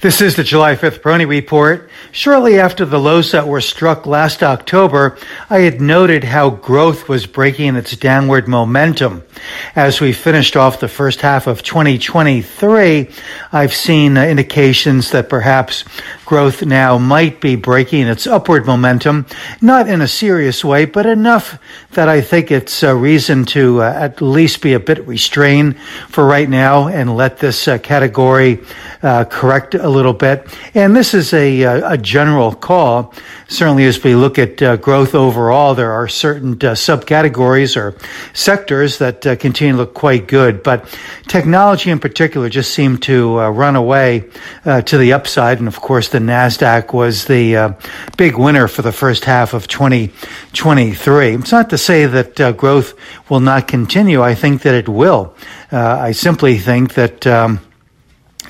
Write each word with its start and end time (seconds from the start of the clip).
This 0.00 0.20
is 0.20 0.36
the 0.36 0.44
July 0.44 0.76
5th 0.76 1.00
Peroni 1.00 1.26
Report. 1.26 1.90
Shortly 2.12 2.60
after 2.60 2.84
the 2.84 3.00
lows 3.00 3.32
that 3.32 3.48
were 3.48 3.60
struck 3.60 4.06
last 4.06 4.44
October, 4.44 5.18
I 5.50 5.62
had 5.62 5.80
noted 5.80 6.22
how 6.22 6.50
growth 6.50 7.08
was 7.08 7.26
breaking 7.26 7.74
its 7.74 7.96
downward 7.96 8.46
momentum. 8.46 9.24
As 9.74 10.00
we 10.00 10.12
finished 10.12 10.54
off 10.54 10.78
the 10.78 10.86
first 10.86 11.20
half 11.20 11.48
of 11.48 11.64
2023, 11.64 13.10
I've 13.50 13.74
seen 13.74 14.16
indications 14.16 15.10
that 15.10 15.28
perhaps 15.28 15.82
growth 16.24 16.64
now 16.64 16.96
might 16.98 17.40
be 17.40 17.56
breaking 17.56 18.06
its 18.06 18.28
upward 18.28 18.66
momentum, 18.66 19.26
not 19.60 19.88
in 19.88 20.00
a 20.00 20.06
serious 20.06 20.64
way, 20.64 20.84
but 20.84 21.06
enough 21.06 21.58
that 21.92 22.08
I 22.08 22.20
think 22.20 22.52
it's 22.52 22.84
a 22.84 22.94
reason 22.94 23.46
to 23.46 23.82
uh, 23.82 23.86
at 23.86 24.22
least 24.22 24.62
be 24.62 24.74
a 24.74 24.80
bit 24.80 25.04
restrained 25.08 25.80
for 25.80 26.24
right 26.24 26.48
now 26.48 26.86
and 26.86 27.16
let 27.16 27.38
this 27.38 27.66
uh, 27.66 27.78
category 27.78 28.60
uh, 29.02 29.24
correct 29.24 29.74
a 29.88 29.90
little 29.90 30.12
bit. 30.12 30.46
And 30.74 30.94
this 30.94 31.14
is 31.14 31.32
a, 31.32 31.64
uh, 31.64 31.94
a 31.94 31.98
general 31.98 32.54
call. 32.54 33.14
Certainly, 33.48 33.86
as 33.86 34.04
we 34.04 34.14
look 34.14 34.38
at 34.38 34.62
uh, 34.62 34.76
growth 34.76 35.14
overall, 35.14 35.74
there 35.74 35.92
are 35.92 36.06
certain 36.06 36.52
uh, 36.52 36.76
subcategories 36.76 37.76
or 37.76 37.96
sectors 38.34 38.98
that 38.98 39.26
uh, 39.26 39.36
continue 39.36 39.72
to 39.72 39.78
look 39.78 39.94
quite 39.94 40.28
good. 40.28 40.62
But 40.62 40.86
technology 41.26 41.90
in 41.90 41.98
particular 41.98 42.50
just 42.50 42.74
seemed 42.74 43.02
to 43.04 43.40
uh, 43.40 43.48
run 43.48 43.74
away 43.76 44.28
to 44.64 44.98
the 44.98 45.14
upside. 45.14 45.58
And 45.58 45.66
of 45.66 45.80
course, 45.80 46.10
the 46.10 46.18
NASDAQ 46.18 46.92
was 46.92 47.24
the 47.24 47.74
big 48.18 48.36
winner 48.36 48.68
for 48.68 48.82
the 48.82 48.92
first 48.92 49.24
half 49.24 49.54
of 49.54 49.66
2023. 49.66 51.34
It's 51.34 51.52
not 51.52 51.70
to 51.70 51.78
say 51.78 52.04
that 52.04 52.56
growth 52.58 52.94
will 53.30 53.40
not 53.40 53.66
continue. 53.66 54.20
I 54.20 54.34
think 54.34 54.62
that 54.62 54.74
it 54.74 54.88
will. 54.88 55.34
I 55.72 56.12
simply 56.12 56.58
think 56.58 56.94
that. 56.94 57.26
Um, 57.26 57.60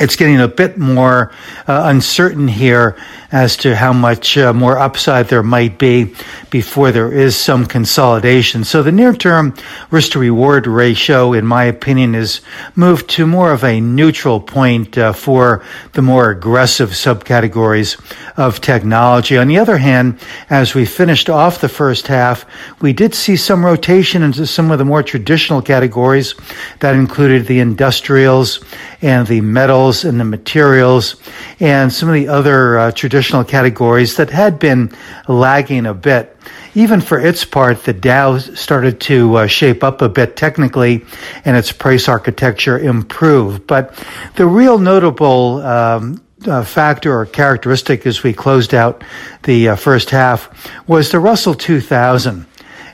it's 0.01 0.17
getting 0.17 0.41
a 0.41 0.49
bit 0.49 0.79
more 0.79 1.33
uh, 1.67 1.83
uncertain 1.87 2.49
here 2.49 2.97
as 3.31 3.57
to 3.59 3.77
how 3.77 3.93
much 3.93 4.39
uh, 4.39 4.53
more 4.53 4.79
upside 4.79 5.29
there 5.29 5.43
might 5.43 5.79
be 5.79 6.15
before 6.51 6.91
there 6.93 7.13
is 7.13 7.37
some 7.37 7.67
consolidation. 7.67 8.65
So 8.65 8.83
the 8.83 8.93
near 8.93 9.13
term 9.13 9.55
risk 9.91 10.13
to 10.13 10.19
reward 10.19 10.67
ratio, 10.67 11.35
in 11.35 11.45
my 11.45 11.65
opinion, 11.65 12.15
is 12.15 12.41
moved 12.75 13.11
to 13.11 13.27
more 13.27 13.53
of 13.53 13.65
a 13.65 13.81
neutral 13.81 14.41
point 14.41 14.97
uh, 14.97 15.13
for 15.13 15.63
the 15.93 16.03
more 16.03 16.31
aggressive 16.31 16.91
subcategories 16.91 18.01
of 18.39 18.61
technology. 18.61 19.37
On 19.37 19.49
the 19.49 19.59
other 19.59 19.77
hand, 19.77 20.19
as 20.49 20.75
we 20.75 20.87
finished 20.87 21.29
off 21.29 21.61
the 21.61 21.69
first 21.69 22.07
half, 22.07 22.47
we 22.81 22.93
did 22.93 23.15
see 23.15 23.37
some 23.37 23.65
rotation 23.65 24.23
into 24.23 24.47
some 24.47 24.71
of 24.71 24.79
the 24.79 24.85
more 24.85 25.03
traditional 25.03 25.61
categories 25.61 26.35
that 26.81 26.95
included 26.95 27.47
the 27.47 27.61
industrials 27.61 28.65
and 29.03 29.27
the 29.27 29.41
metals 29.41 29.88
and 30.05 30.21
the 30.21 30.25
materials 30.25 31.17
and 31.61 31.93
some 31.93 32.09
of 32.09 32.15
the 32.15 32.29
other 32.29 32.79
uh, 32.79 32.91
traditional 32.93 33.45
categories 33.45 34.17
that 34.17 34.31
had 34.31 34.59
been 34.59 34.93
lagging 35.29 35.87
a 35.87 35.95
bit. 35.95 36.37
Even 36.75 37.01
for 37.01 37.19
its 37.19 37.45
part, 37.45 37.85
the 37.85 37.93
Dow 37.93 38.39
started 38.39 39.01
to 39.01 39.37
uh, 39.37 39.47
shape 39.47 39.83
up 39.83 40.03
a 40.03 40.09
bit 40.09 40.37
technically 40.37 41.05
and 41.45 41.57
its 41.57 41.73
price 41.73 42.09
architecture 42.09 42.79
improved. 42.79 43.67
But 43.67 43.95
the 44.37 44.47
real 44.47 44.79
notable 44.79 45.63
um, 45.63 46.23
uh, 46.47 46.63
factor 46.63 47.19
or 47.19 47.27
characteristic 47.27 48.07
as 48.07 48.23
we 48.23 48.33
closed 48.33 48.75
out 48.75 49.03
the 49.43 49.71
uh, 49.71 49.77
first 49.77 50.11
half 50.11 50.49
was 50.87 51.11
the 51.11 51.19
Russell 51.19 51.55
2000. 51.55 52.47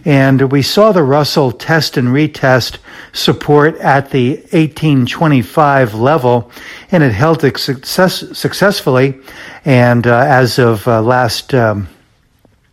And 0.04 0.52
we 0.52 0.60
saw 0.60 0.92
the 0.92 1.02
Russell 1.02 1.50
test 1.50 1.96
and 1.96 2.08
retest 2.08 2.76
support 3.12 3.76
at 3.76 4.10
the 4.10 4.36
1825 4.36 5.94
level, 5.94 6.50
and 6.90 7.02
it 7.02 7.12
held 7.12 7.42
it 7.42 7.56
success, 7.56 8.24
successfully. 8.36 9.18
And 9.64 10.06
uh, 10.06 10.18
as 10.18 10.58
of 10.58 10.86
uh, 10.86 11.00
last, 11.00 11.54
um, 11.54 11.88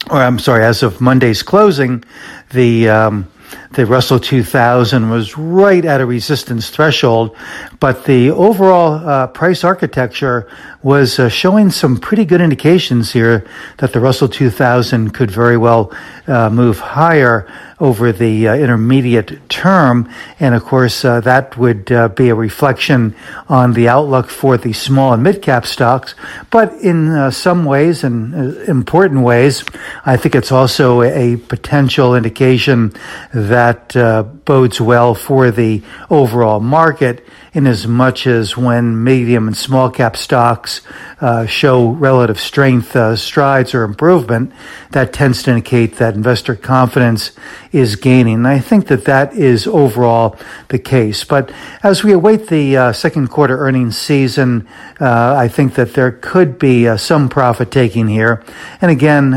or 0.09 0.17
I'm 0.17 0.39
sorry, 0.39 0.65
as 0.65 0.83
of 0.83 0.99
Monday's 0.99 1.41
closing, 1.41 2.03
the 2.51 2.89
um, 2.89 3.31
the 3.73 3.85
Russell 3.85 4.19
2000 4.19 5.09
was 5.09 5.37
right 5.37 5.85
at 5.85 6.01
a 6.01 6.05
resistance 6.05 6.69
threshold, 6.69 7.35
but 7.79 8.03
the 8.03 8.29
overall 8.29 8.93
uh, 8.95 9.27
price 9.27 9.63
architecture 9.63 10.49
was 10.83 11.19
uh, 11.19 11.29
showing 11.29 11.69
some 11.69 11.97
pretty 11.97 12.25
good 12.25 12.41
indications 12.41 13.13
here 13.13 13.45
that 13.77 13.93
the 13.93 13.99
Russell 13.99 14.27
2000 14.27 15.13
could 15.13 15.31
very 15.31 15.55
well 15.55 15.93
uh, 16.27 16.49
move 16.49 16.79
higher 16.79 17.47
over 17.79 18.11
the 18.11 18.47
uh, 18.47 18.55
intermediate 18.55 19.49
term. 19.49 20.09
And 20.39 20.53
of 20.53 20.63
course, 20.63 21.05
uh, 21.05 21.21
that 21.21 21.57
would 21.57 21.91
uh, 21.91 22.09
be 22.09 22.29
a 22.29 22.35
reflection 22.35 23.15
on 23.47 23.73
the 23.73 23.87
outlook 23.87 24.29
for 24.29 24.57
the 24.57 24.73
small 24.73 25.13
and 25.13 25.23
mid 25.23 25.41
cap 25.41 25.65
stocks. 25.65 26.13
But 26.49 26.73
in 26.73 27.31
some 27.31 27.65
ways 27.65 28.03
and 28.03 28.33
important 28.67 29.21
ways, 29.21 29.63
I 30.05 30.17
think 30.17 30.35
it's 30.35 30.51
also 30.51 31.01
a 31.01 31.37
potential 31.37 32.15
indication 32.15 32.93
that 33.33 33.60
uh, 33.95 34.23
bodes 34.23 34.81
well 34.81 35.13
for 35.13 35.51
the 35.51 35.83
overall 36.09 36.59
market 36.59 37.25
in 37.53 37.67
as 37.67 37.85
much 37.85 38.25
as 38.25 38.55
when 38.55 39.03
medium 39.03 39.47
and 39.47 39.57
small 39.57 39.89
cap 39.89 40.15
stocks 40.15 40.81
uh, 41.19 41.45
show 41.45 41.89
relative 41.89 42.39
strength, 42.39 42.95
uh, 42.95 43.15
strides, 43.15 43.75
or 43.75 43.83
improvement, 43.83 44.53
that 44.91 45.11
tends 45.11 45.43
to 45.43 45.51
indicate 45.51 45.97
that 45.97 46.15
investor 46.15 46.55
confidence 46.55 47.31
is 47.73 47.97
gaining. 47.97 48.35
And 48.35 48.47
I 48.47 48.59
think 48.59 48.87
that 48.87 49.03
that 49.03 49.33
is 49.33 49.67
overall 49.67 50.37
the 50.69 50.79
case. 50.79 51.25
But 51.25 51.51
as 51.83 52.03
we 52.03 52.13
await 52.13 52.47
the 52.47 52.77
uh, 52.77 52.93
second 52.93 53.27
quarter 53.27 53.57
earnings 53.57 53.97
season, 53.97 54.65
uh, 55.01 55.35
I 55.35 55.49
think 55.49 55.75
that 55.75 55.93
there 55.93 56.11
could 56.11 56.57
be 56.57 56.87
uh, 56.87 56.95
some 56.95 57.27
profit 57.27 57.69
taking 57.69 58.07
here. 58.07 58.43
And 58.79 58.89
again, 58.89 59.31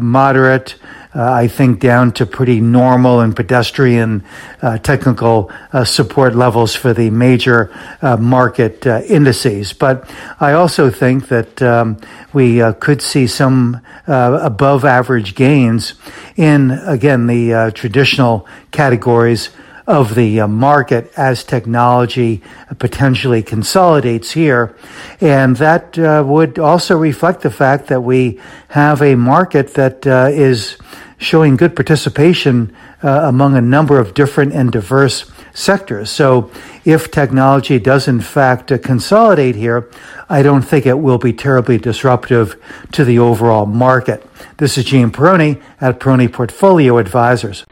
moderate 0.00 0.76
uh, 1.16 1.32
I 1.32 1.48
think, 1.48 1.80
down 1.80 2.12
to 2.12 2.26
pretty 2.26 2.60
normal 2.60 3.20
and 3.20 3.34
pedestrian 3.34 4.22
uh, 4.60 4.76
technical 4.78 5.50
uh, 5.72 5.84
support 5.84 6.34
levels 6.34 6.74
for 6.74 6.92
the 6.92 7.08
major 7.08 7.72
uh, 8.02 8.18
market 8.18 8.86
uh, 8.86 9.00
indices. 9.08 9.72
But 9.72 10.08
I 10.40 10.52
also 10.52 10.90
think 10.90 11.28
that 11.28 11.62
um, 11.62 11.98
we 12.34 12.60
uh, 12.60 12.74
could 12.74 13.00
see 13.00 13.26
some 13.26 13.80
above 14.06 14.84
average 14.84 15.34
gains 15.34 15.94
in, 16.36 16.70
again, 16.70 17.26
the 17.26 17.72
traditional 17.74 18.46
categories 18.70 19.50
of 19.86 20.16
the 20.16 20.40
market 20.46 21.12
as 21.16 21.44
technology 21.44 22.42
potentially 22.78 23.42
consolidates 23.42 24.32
here. 24.32 24.76
And 25.20 25.56
that 25.56 25.98
uh, 25.98 26.24
would 26.26 26.58
also 26.58 26.96
reflect 26.96 27.42
the 27.42 27.50
fact 27.50 27.86
that 27.86 28.00
we 28.00 28.40
have 28.68 29.00
a 29.00 29.14
market 29.14 29.74
that 29.74 30.06
uh, 30.06 30.28
is 30.32 30.76
showing 31.18 31.56
good 31.56 31.74
participation 31.74 32.74
uh, 33.02 33.22
among 33.24 33.56
a 33.56 33.60
number 33.60 33.98
of 33.98 34.14
different 34.14 34.52
and 34.52 34.70
diverse 34.70 35.30
sectors. 35.54 36.10
So 36.10 36.50
if 36.84 37.10
technology 37.10 37.78
does 37.78 38.06
in 38.06 38.20
fact 38.20 38.70
uh, 38.70 38.78
consolidate 38.78 39.56
here, 39.56 39.90
I 40.28 40.42
don't 40.42 40.62
think 40.62 40.86
it 40.86 40.98
will 40.98 41.18
be 41.18 41.32
terribly 41.32 41.78
disruptive 41.78 42.60
to 42.92 43.04
the 43.04 43.18
overall 43.18 43.66
market. 43.66 44.26
This 44.58 44.76
is 44.76 44.84
Gene 44.84 45.10
Peroni 45.10 45.62
at 45.80 46.00
Peroni 46.00 46.30
Portfolio 46.32 46.98
Advisors. 46.98 47.64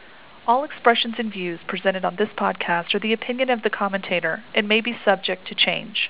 All 0.47 0.63
expressions 0.63 1.15
and 1.17 1.31
views 1.31 1.59
presented 1.67 2.05
on 2.05 2.15
this 2.17 2.29
podcast 2.37 2.93
are 2.93 2.99
the 2.99 3.13
opinion 3.13 3.49
of 3.49 3.63
the 3.63 3.69
commentator 3.69 4.43
and 4.53 4.67
may 4.67 4.81
be 4.81 4.97
subject 5.03 5.47
to 5.47 5.55
change. 5.55 6.09